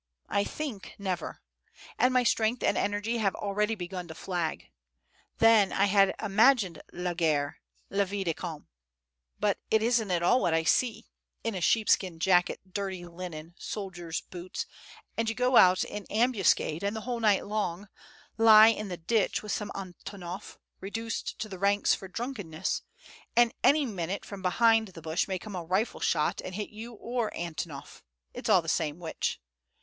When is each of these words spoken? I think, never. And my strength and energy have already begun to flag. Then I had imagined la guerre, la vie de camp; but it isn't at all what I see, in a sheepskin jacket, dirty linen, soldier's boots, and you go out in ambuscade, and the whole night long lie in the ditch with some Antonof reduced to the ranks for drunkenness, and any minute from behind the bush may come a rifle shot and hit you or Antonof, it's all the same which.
I 0.29 0.43
think, 0.43 0.95
never. 0.97 1.43
And 1.99 2.11
my 2.11 2.23
strength 2.23 2.63
and 2.63 2.75
energy 2.75 3.19
have 3.19 3.35
already 3.35 3.75
begun 3.75 4.07
to 4.07 4.15
flag. 4.15 4.71
Then 5.37 5.71
I 5.71 5.85
had 5.85 6.15
imagined 6.19 6.81
la 6.91 7.13
guerre, 7.13 7.59
la 7.91 8.03
vie 8.05 8.23
de 8.23 8.33
camp; 8.33 8.65
but 9.39 9.59
it 9.69 9.83
isn't 9.83 10.09
at 10.09 10.23
all 10.23 10.41
what 10.41 10.55
I 10.55 10.63
see, 10.63 11.05
in 11.43 11.53
a 11.53 11.61
sheepskin 11.61 12.17
jacket, 12.19 12.73
dirty 12.73 13.05
linen, 13.05 13.53
soldier's 13.59 14.21
boots, 14.21 14.65
and 15.15 15.29
you 15.29 15.35
go 15.35 15.55
out 15.55 15.83
in 15.83 16.07
ambuscade, 16.09 16.81
and 16.81 16.95
the 16.95 17.01
whole 17.01 17.19
night 17.19 17.45
long 17.45 17.87
lie 18.39 18.69
in 18.69 18.87
the 18.87 18.97
ditch 18.97 19.43
with 19.43 19.51
some 19.51 19.71
Antonof 19.75 20.57
reduced 20.79 21.37
to 21.37 21.47
the 21.47 21.59
ranks 21.59 21.93
for 21.93 22.07
drunkenness, 22.07 22.81
and 23.35 23.53
any 23.63 23.85
minute 23.85 24.25
from 24.25 24.41
behind 24.41 24.87
the 24.87 25.01
bush 25.03 25.27
may 25.27 25.37
come 25.37 25.55
a 25.55 25.63
rifle 25.63 25.99
shot 25.99 26.41
and 26.43 26.55
hit 26.55 26.71
you 26.71 26.93
or 26.93 27.29
Antonof, 27.35 28.01
it's 28.33 28.49
all 28.49 28.63
the 28.63 28.67
same 28.67 28.97
which. 28.97 29.39